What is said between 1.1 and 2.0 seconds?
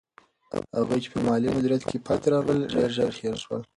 په مالي مدیریت